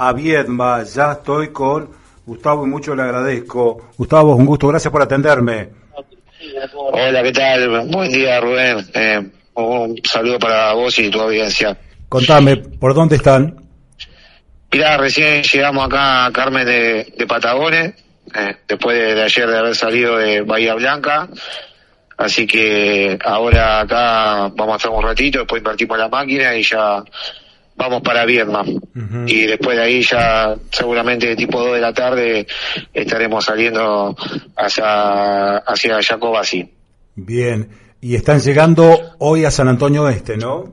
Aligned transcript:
a 0.00 0.14
Viedma. 0.14 0.82
Ya 0.82 1.12
estoy 1.12 1.52
con 1.52 1.90
Gustavo 2.24 2.66
y 2.66 2.70
mucho 2.70 2.94
le 2.94 3.02
agradezco. 3.02 3.90
Gustavo, 3.98 4.34
un 4.34 4.46
gusto, 4.46 4.68
gracias 4.68 4.90
por 4.90 5.02
atenderme. 5.02 5.68
Hola, 6.72 7.22
¿qué 7.22 7.32
tal? 7.32 7.86
Buen 7.90 8.10
día, 8.10 8.40
Rubén. 8.40 8.78
Eh, 8.94 9.30
un 9.54 10.00
saludo 10.02 10.38
para 10.38 10.72
vos 10.72 10.98
y 10.98 11.10
tu 11.10 11.20
audiencia. 11.20 11.76
Contame, 12.08 12.56
¿por 12.56 12.94
dónde 12.94 13.16
están? 13.16 13.56
Mirá, 14.72 14.96
recién 14.96 15.42
llegamos 15.42 15.84
acá 15.84 16.24
a 16.24 16.32
Carmen 16.32 16.64
de, 16.64 17.12
de 17.16 17.26
Patagones, 17.26 17.94
eh, 18.34 18.56
después 18.66 18.96
de, 18.96 19.22
ayer 19.22 19.50
de 19.50 19.58
haber 19.58 19.74
salido 19.74 20.16
de 20.16 20.40
Bahía 20.40 20.74
Blanca. 20.74 21.28
Así 22.16 22.46
que 22.46 23.18
ahora 23.22 23.80
acá 23.80 24.50
vamos 24.54 24.74
a 24.74 24.76
estar 24.76 24.90
un 24.90 25.02
ratito, 25.02 25.40
después 25.40 25.60
invertimos 25.60 25.98
la 25.98 26.08
máquina 26.08 26.54
y 26.54 26.62
ya 26.62 27.02
vamos 27.80 28.02
para 28.02 28.26
Vietnam. 28.26 28.66
Y 29.26 29.46
después 29.46 29.76
de 29.76 29.82
ahí 29.82 30.02
ya 30.02 30.54
seguramente 30.70 31.34
tipo 31.34 31.58
2 31.58 31.74
de 31.74 31.80
la 31.80 31.94
tarde 31.94 32.46
estaremos 32.92 33.44
saliendo 33.44 34.14
hacia, 34.56 35.56
hacia 35.56 36.02
Jacobasi. 36.02 36.70
Bien, 37.16 37.68
y 38.02 38.14
están 38.14 38.40
llegando 38.40 38.98
hoy 39.18 39.44
a 39.46 39.50
San 39.50 39.68
Antonio 39.68 40.08
Este, 40.08 40.36
¿no? 40.36 40.72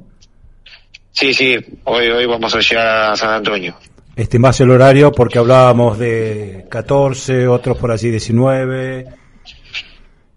Sí, 1.12 1.34
sí, 1.34 1.56
hoy, 1.86 2.10
hoy 2.10 2.26
vamos 2.26 2.54
a 2.54 2.60
llegar 2.60 3.12
a 3.12 3.16
San 3.16 3.30
Antonio. 3.32 3.76
Estimás 4.16 4.60
el 4.60 4.70
horario 4.70 5.12
porque 5.12 5.40
hablábamos 5.40 5.98
de 5.98 6.66
14, 6.70 7.48
otros 7.48 7.78
por 7.78 7.92
así 7.92 8.12
19. 8.12 9.06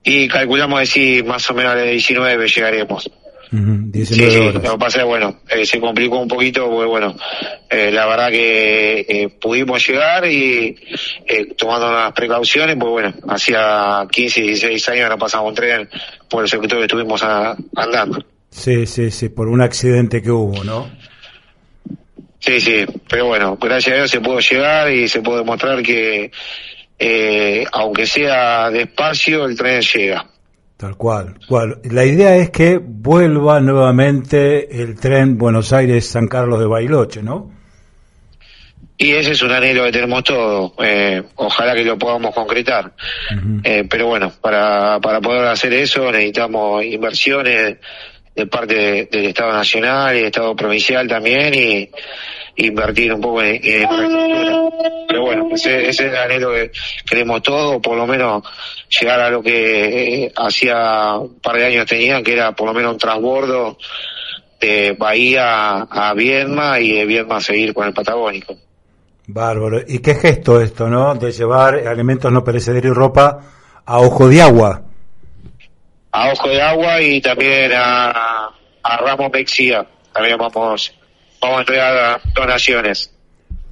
Y 0.05 0.29
calculamos 0.29 0.81
decir 0.81 1.25
más 1.25 1.51
o 1.51 1.55
menos 1.55 1.75
de 1.75 1.91
19 1.91 2.47
llegaremos. 2.47 3.11
Uh 3.53 3.91
sí, 3.93 4.07
sí, 4.07 4.53
lo 4.53 4.61
que 4.61 4.79
pasa 4.79 5.01
es 5.01 5.07
bueno, 5.07 5.41
eh, 5.49 5.65
se 5.65 5.81
complicó 5.81 6.21
un 6.21 6.29
poquito, 6.29 6.69
porque 6.71 6.87
bueno, 6.87 7.17
eh, 7.69 7.91
la 7.91 8.07
verdad 8.07 8.31
que 8.31 9.01
eh, 9.09 9.29
pudimos 9.41 9.85
llegar 9.85 10.25
y 10.27 10.77
tomando 11.59 11.91
las 11.91 12.13
precauciones, 12.13 12.77
pues 12.79 12.91
bueno, 12.91 13.15
hacía 13.29 14.07
15, 14.09 14.43
16 14.43 14.89
años 14.91 15.11
no 15.11 15.19
pasamos 15.19 15.49
un 15.49 15.55
tren 15.57 15.89
por 16.29 16.45
el 16.45 16.49
sector 16.49 16.79
que 16.79 16.85
estuvimos 16.85 17.23
andando. 17.25 18.25
Sí, 18.51 18.87
sí, 18.87 19.11
sí, 19.11 19.29
por 19.31 19.49
un 19.49 19.63
accidente 19.63 20.23
que 20.23 20.31
hubo, 20.31 20.63
¿no? 20.63 20.89
Sí, 22.39 22.61
sí, 22.61 22.87
pero 23.09 23.27
bueno, 23.27 23.59
gracias 23.61 23.95
a 23.95 23.97
Dios 23.97 24.11
se 24.13 24.21
pudo 24.21 24.39
llegar 24.39 24.93
y 24.93 25.09
se 25.09 25.23
pudo 25.23 25.39
demostrar 25.39 25.83
que 25.83 26.31
aunque 27.73 28.07
sea 28.07 28.71
despacio, 28.71 29.47
el 29.47 29.57
tren 29.57 29.81
llega. 29.81 30.31
Tal 30.81 30.97
cual, 30.97 31.35
cual. 31.47 31.79
La 31.85 32.07
idea 32.07 32.37
es 32.37 32.49
que 32.49 32.79
vuelva 32.79 33.61
nuevamente 33.61 34.81
el 34.83 34.99
tren 34.99 35.37
Buenos 35.37 35.75
Aires-San 35.75 36.27
Carlos 36.27 36.59
de 36.59 36.65
Bailoche, 36.65 37.23
¿no? 37.23 37.51
Y 38.97 39.11
ese 39.13 39.33
es 39.33 39.43
un 39.43 39.51
anhelo 39.51 39.85
que 39.85 39.93
tenemos 39.93 40.25
todos. 40.25 40.73
Eh, 40.83 41.23
ojalá 41.35 41.75
que 41.75 41.85
lo 41.85 41.99
podamos 41.99 42.35
concretar. 42.35 42.95
eh, 43.63 43.85
pero 43.91 44.07
bueno, 44.07 44.33
para, 44.41 44.99
para 45.01 45.21
poder 45.21 45.49
hacer 45.49 45.75
eso 45.75 46.11
necesitamos 46.11 46.83
inversiones 46.83 47.77
de 48.35 48.47
parte 48.47 49.09
del 49.11 49.27
Estado 49.27 49.53
Nacional 49.53 50.15
y 50.15 50.19
del 50.19 50.27
Estado 50.27 50.55
Provincial 50.57 51.07
también 51.09 51.55
y 51.55 51.91
invertir 52.57 53.13
un 53.13 53.21
poco 53.21 53.43
en, 53.43 53.57
infraestructura. 53.57 54.61
Pero 55.09 55.23
bueno, 55.23 55.49
ese, 55.53 55.89
ese, 55.89 56.07
es 56.07 56.13
el 56.13 56.17
anhelo 56.17 56.53
que 56.53 56.71
queremos 57.09 57.43
todos, 57.43 57.81
por 57.83 57.97
lo 57.97 58.07
menos 58.07 58.43
llegar 59.01 59.21
a 59.21 59.31
lo 59.31 59.43
que 59.43 60.25
eh, 60.25 60.33
hacía 60.37 61.15
un 61.17 61.41
par 61.41 61.57
de 61.57 61.67
años 61.67 61.87
tenían, 61.87 62.23
que 62.23 62.33
era 62.33 62.53
por 62.53 62.67
lo 62.69 62.75
menos 62.75 62.93
un 62.93 62.99
transbordo 62.99 63.77
de 64.61 64.95
Bahía 64.99 65.83
a 65.83 66.15
Viedma 66.15 66.81
y 66.81 66.93
de 66.93 67.07
Viedma 67.07 67.37
a 67.37 67.41
seguir 67.41 67.73
con 67.73 67.87
el 67.87 67.95
Patagónico. 67.95 68.57
Bárbaro. 69.27 69.81
¿Y 69.87 70.01
qué 70.01 70.15
gesto 70.15 70.61
esto, 70.61 70.89
no? 70.89 71.15
De 71.15 71.33
llevar 71.33 71.87
alimentos 71.87 72.31
no 72.33 72.45
perecederos 72.45 72.91
y 72.91 72.95
ropa 72.95 73.41
a 73.87 73.99
ojo 74.01 74.29
de 74.29 74.43
agua. 74.43 74.83
A 76.13 76.33
ojo 76.33 76.49
de 76.49 76.61
agua 76.61 77.01
y 77.01 77.21
también 77.21 77.73
a, 77.75 78.51
a 78.83 78.97
Ramos 78.99 79.31
Mexía. 79.33 79.87
También 80.13 80.37
vamos 80.39 80.93
vamos 81.41 81.59
a 81.59 81.61
entregar 81.61 82.21
donaciones. 82.35 83.13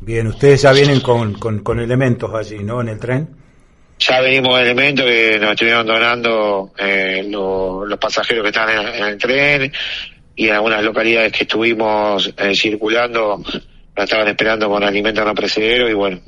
Bien, 0.01 0.27
ustedes 0.29 0.63
ya 0.63 0.73
vienen 0.73 1.01
con, 1.01 1.35
con, 1.35 1.81
elementos 1.81 2.33
allí, 2.35 2.59
¿no? 2.63 2.81
En 2.81 2.89
el 2.89 2.99
tren. 2.99 3.29
Ya 3.99 4.21
venimos 4.21 4.53
con 4.53 4.61
elementos 4.61 5.05
que 5.05 5.39
nos 5.41 5.51
estuvieron 5.51 5.87
donando 5.87 6.73
eh, 6.79 7.27
los 7.29 7.99
pasajeros 7.99 8.45
que 8.45 8.49
están 8.49 8.69
en, 8.71 9.05
el 9.05 9.19
tren 9.19 9.73
y 10.37 10.49
en 10.49 10.55
algunas 10.55 10.85
localidades 10.85 11.33
que 11.33 11.43
estuvimos 11.43 12.33
eh, 12.37 12.55
circulando 12.55 13.39
nos 13.39 14.05
estaban 14.05 14.29
esperando 14.29 14.69
con 14.69 14.85
alimentos 14.85 15.27
no 15.27 15.35
precederos 15.35 15.91
y 15.91 15.95
bueno, 15.95 16.21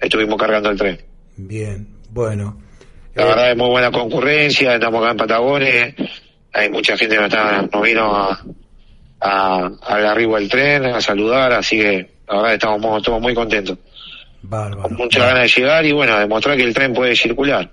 estuvimos 0.00 0.36
cargando 0.36 0.70
el 0.70 0.76
tren. 0.76 1.00
Bien, 1.36 1.86
bueno. 2.10 2.60
La 3.14 3.24
verdad 3.26 3.50
es 3.50 3.56
muy 3.56 3.68
buena 3.68 3.90
concurrencia, 3.90 4.74
estamos 4.74 5.02
acá 5.02 5.10
en 5.10 5.16
Patagones, 5.16 5.94
hay 6.52 6.70
mucha 6.70 6.96
gente 6.96 7.14
que 7.14 7.20
nos, 7.20 7.30
está, 7.30 7.62
nos 7.62 7.82
vino 7.82 8.16
a, 8.16 8.42
a, 9.20 9.70
al 9.82 10.06
arribo 10.06 10.36
del 10.36 10.48
tren, 10.48 10.86
a 10.86 11.00
saludar, 11.00 11.52
así 11.52 11.78
que 11.78 12.10
la 12.28 12.36
verdad 12.36 12.54
estamos, 12.54 13.02
todos 13.02 13.20
muy 13.20 13.34
contentos. 13.34 13.78
Bárbaro. 14.42 14.82
Con 14.82 14.96
muchas 14.96 15.24
ganas 15.24 15.42
de 15.42 15.60
llegar 15.60 15.84
y 15.84 15.92
bueno, 15.92 16.18
demostrar 16.18 16.56
que 16.56 16.64
el 16.64 16.74
tren 16.74 16.92
puede 16.92 17.14
circular. 17.14 17.70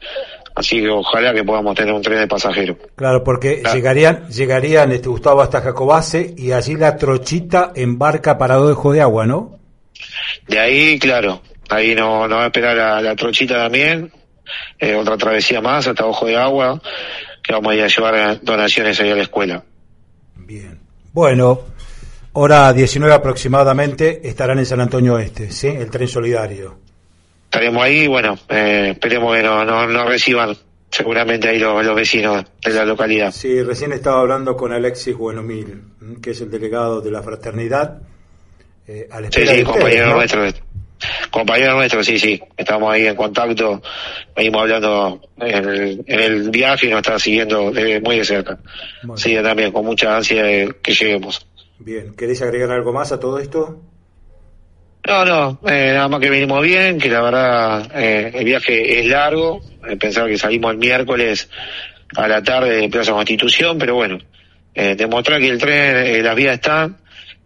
Así 0.55 0.81
que 0.81 0.89
ojalá 0.89 1.33
que 1.33 1.43
podamos 1.43 1.73
tener 1.75 1.93
un 1.93 2.01
tren 2.01 2.19
de 2.19 2.27
pasajeros. 2.27 2.77
Claro, 2.95 3.23
porque 3.23 3.63
llegarían, 3.73 4.27
llegarían 4.27 4.91
este 4.91 5.07
Gustavo 5.07 5.41
hasta 5.41 5.61
Jacobase 5.61 6.33
y 6.37 6.51
allí 6.51 6.75
la 6.75 6.97
trochita 6.97 7.71
embarca 7.75 8.37
para 8.37 8.59
Ojo 8.59 8.91
de 8.91 9.01
Agua, 9.01 9.25
¿no? 9.25 9.57
De 10.47 10.59
ahí, 10.59 10.99
claro, 10.99 11.41
ahí 11.69 11.95
no, 11.95 12.27
no 12.27 12.35
va 12.37 12.43
a 12.43 12.47
esperar 12.47 12.75
la, 12.75 13.01
la 13.01 13.15
trochita 13.15 13.55
también, 13.55 14.11
eh, 14.79 14.95
otra 14.95 15.17
travesía 15.17 15.61
más 15.61 15.87
hasta 15.87 16.05
Ojo 16.05 16.25
de 16.25 16.37
Agua, 16.37 16.81
que 17.43 17.53
vamos 17.53 17.71
a 17.71 17.75
ir 17.75 17.83
a 17.83 17.87
llevar 17.87 18.41
donaciones 18.41 18.99
ahí 18.99 19.11
a 19.11 19.15
la 19.15 19.23
escuela. 19.23 19.63
Bien. 20.35 20.79
Bueno, 21.13 21.61
hora 22.33 22.71
19 22.73 23.13
aproximadamente 23.13 24.27
estarán 24.27 24.59
en 24.59 24.65
San 24.65 24.81
Antonio 24.81 25.17
Este, 25.19 25.51
¿sí? 25.51 25.67
El 25.67 25.89
tren 25.89 26.07
solidario. 26.07 26.77
Estaremos 27.45 27.83
ahí, 27.83 28.07
bueno, 28.07 28.37
eh, 28.47 28.91
esperemos 28.91 29.35
que 29.35 29.41
no, 29.41 29.65
no, 29.65 30.05
reciban 30.07 30.55
seguramente 30.91 31.49
ahí 31.49 31.57
los, 31.57 31.95
vecinos 31.95 32.45
de 32.63 32.73
la 32.73 32.85
localidad. 32.85 33.31
Sí, 33.31 33.63
recién 33.63 33.91
estaba 33.91 34.19
hablando 34.19 34.55
con 34.55 34.71
Alexis 34.71 35.15
Buenomil, 35.15 35.81
que 36.21 36.31
es 36.31 36.41
el 36.41 36.51
delegado 36.51 37.01
de 37.01 37.09
la 37.09 37.23
fraternidad. 37.23 38.01
Eh, 38.87 39.09
sí, 39.31 39.47
sí, 39.47 39.63
compañero 39.63 40.15
nuestro. 40.15 40.43
Compañero 41.29 41.75
nuestro, 41.75 42.03
sí, 42.03 42.17
sí. 42.17 42.41
Estamos 42.57 42.91
ahí 42.91 43.05
en 43.05 43.15
contacto, 43.15 43.81
venimos 44.35 44.61
hablando 44.61 45.21
en 45.37 45.69
el, 45.69 46.03
en 46.07 46.19
el 46.19 46.49
viaje 46.49 46.87
y 46.87 46.89
nos 46.89 46.99
está 46.99 47.19
siguiendo 47.19 47.71
muy 48.03 48.17
de 48.17 48.25
cerca. 48.25 48.57
Sí, 49.15 49.35
también, 49.41 49.71
con 49.71 49.85
mucha 49.85 50.15
ansia 50.15 50.43
de 50.43 50.75
que 50.81 50.93
lleguemos. 50.93 51.45
Bien, 51.79 52.13
¿querés 52.15 52.41
agregar 52.41 52.71
algo 52.71 52.91
más 52.91 53.11
a 53.11 53.19
todo 53.19 53.39
esto? 53.39 53.79
No, 55.07 55.25
no, 55.25 55.59
eh, 55.65 55.91
nada 55.93 56.07
más 56.07 56.19
que 56.19 56.29
venimos 56.29 56.61
bien, 56.61 56.99
que 56.99 57.09
la 57.09 57.21
verdad 57.21 57.91
eh, 57.95 58.31
el 58.33 58.45
viaje 58.45 58.99
es 58.99 59.07
largo, 59.07 59.61
eh, 59.87 59.95
pensaba 59.95 60.27
que 60.27 60.37
salimos 60.37 60.71
el 60.71 60.77
miércoles 60.77 61.49
a 62.15 62.27
la 62.27 62.43
tarde 62.43 62.75
de 62.75 62.89
Plaza 62.89 63.13
Constitución, 63.13 63.77
pero 63.77 63.95
bueno, 63.95 64.19
eh, 64.75 64.95
demostrar 64.95 65.39
que 65.39 65.49
el 65.49 65.57
tren, 65.57 65.95
eh, 65.95 66.21
las 66.21 66.35
vías 66.35 66.55
están 66.55 66.97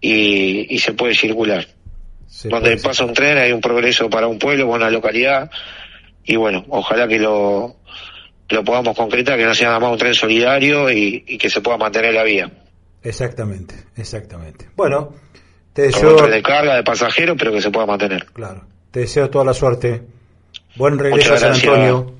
y, 0.01 0.73
y 0.73 0.79
se 0.79 0.93
puede 0.93 1.13
circular 1.13 1.65
donde 2.43 2.77
pasa 2.77 3.05
un 3.05 3.13
tren 3.13 3.37
hay 3.37 3.51
un 3.51 3.61
progreso 3.61 4.09
para 4.09 4.27
un 4.27 4.39
pueblo, 4.39 4.65
para 4.65 4.85
una 4.85 4.89
localidad, 4.89 5.49
y 6.23 6.35
bueno, 6.35 6.65
ojalá 6.69 7.07
que 7.07 7.19
lo, 7.19 7.75
lo 8.49 8.63
podamos 8.63 8.95
concretar, 8.95 9.37
que 9.37 9.45
no 9.45 9.53
sea 9.53 9.67
nada 9.69 9.79
más 9.79 9.91
un 9.91 9.97
tren 9.97 10.13
solidario 10.13 10.89
y, 10.89 11.37
que 11.37 11.49
se 11.49 11.61
pueda 11.61 11.77
mantener 11.77 12.13
la 12.13 12.23
vía. 12.23 12.51
Exactamente, 13.01 13.75
exactamente. 13.95 14.69
Bueno, 14.75 15.13
te 15.73 15.83
deseo... 15.83 16.27
de 16.27 16.41
carga, 16.41 16.75
de 16.75 16.83
pasajeros, 16.83 17.35
pero 17.37 17.51
que 17.51 17.61
se 17.61 17.69
pueda 17.69 17.85
mantener. 17.85 18.25
Claro, 18.27 18.65
te 18.91 19.01
deseo 19.01 19.29
toda 19.29 19.45
la 19.45 19.53
suerte. 19.53 20.01
Buen 20.75 20.97
regreso 20.97 21.33
a 21.33 21.37
San 21.37 21.53
Antonio. 21.53 22.13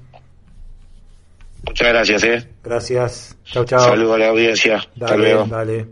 Muchas 1.65 1.87
gracias, 1.87 2.23
eh. 2.25 2.47
Gracias. 2.61 3.37
Chao, 3.45 3.63
chao. 3.63 3.79
Saludos 3.79 4.15
a 4.15 4.17
la 4.17 4.27
audiencia. 4.27 4.75
Hasta 4.75 5.15
luego. 5.15 5.45
Dale. 5.45 5.87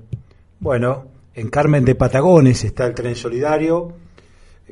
Bueno, 0.60 1.08
en 1.34 1.50
Carmen 1.50 1.86
de 1.86 1.96
Patagones 1.96 2.66
está 2.66 2.86
el 2.86 2.94
tren 2.94 3.16
solidario 3.16 3.96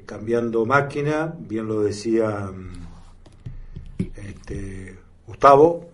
cambiando 0.06 0.66
máquina, 0.66 1.36
bien 1.40 1.68
lo 1.68 1.82
decía 1.82 2.52
mm, 2.52 4.04
este, 4.16 4.98
Gustavo, 5.28 5.90